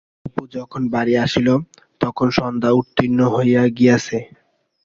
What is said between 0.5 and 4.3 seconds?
যখন বাড়ি আসিল, তখন সন্ধা উত্তীর্ণ হইয়া গিয়াছে।